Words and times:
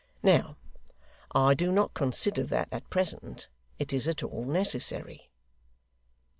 Now, 0.23 0.57
I 1.31 1.53
do 1.53 1.71
not 1.71 1.93
consider 1.93 2.41
that, 2.45 2.69
at 2.71 2.89
present, 2.89 3.49
it 3.77 3.93
is 3.93 4.07
at 4.07 4.23
all 4.23 4.45
necessary. 4.45 5.29